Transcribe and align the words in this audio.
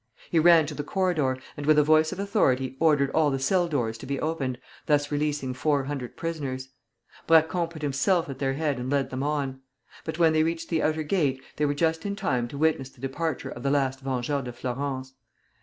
He 0.31 0.39
ran 0.39 0.65
to 0.65 0.73
the 0.73 0.83
corridor, 0.83 1.37
and 1.55 1.67
with 1.67 1.77
a 1.77 1.83
voice 1.83 2.11
of 2.11 2.17
authority 2.17 2.75
ordered 2.79 3.11
all 3.11 3.29
the 3.29 3.37
cell 3.37 3.67
doors 3.67 3.99
to 3.99 4.07
be 4.07 4.19
opened, 4.19 4.57
thus 4.87 5.11
releasing 5.11 5.53
four 5.53 5.83
hundred 5.83 6.17
prisoners. 6.17 6.69
Braquond 7.27 7.69
put 7.69 7.83
himself 7.83 8.27
at 8.27 8.39
their 8.39 8.53
head 8.53 8.79
and 8.79 8.89
led 8.89 9.11
them 9.11 9.21
on. 9.21 9.61
But 10.03 10.17
when 10.17 10.33
they 10.33 10.41
reached 10.41 10.69
the 10.69 10.81
outer 10.81 11.03
gate, 11.03 11.39
they 11.57 11.67
were 11.67 11.75
just 11.75 12.03
in 12.03 12.15
time 12.15 12.47
to 12.47 12.57
witness 12.57 12.89
the 12.89 12.99
departure 12.99 13.49
of 13.51 13.61
the 13.61 13.69
last 13.69 13.99
Vengeur 13.99 14.41
de 14.41 14.51
Flourens. 14.51 15.13